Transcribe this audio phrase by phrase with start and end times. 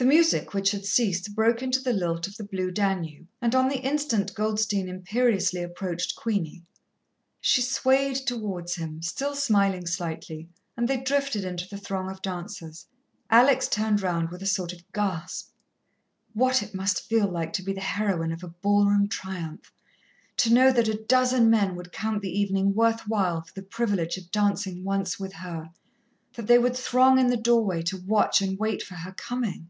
[0.00, 3.68] The music, which had ceased, broke into the lilt of the Blue Danube, and on
[3.68, 6.62] the instant Goldstein imperiously approached Queenie.
[7.40, 12.86] She swayed towards him, still smiling slightly, and they drifted into the throng of dancers.
[13.28, 15.50] Alex turned round with a sort of gasp.
[16.32, 19.72] What must it feel like to be the heroine of a ballroom triumph,
[20.36, 24.16] to know that a dozen men would count the evening worth while for the privilege
[24.16, 25.72] of dancing once with her,
[26.34, 29.68] that they would throng in the doorway to watch and wait for her coming?